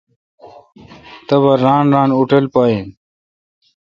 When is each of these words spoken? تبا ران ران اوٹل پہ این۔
تبا 1.27 1.53
ران 1.63 1.85
ران 1.93 2.09
اوٹل 2.17 2.43
پہ 2.53 2.61
این۔ 2.69 2.87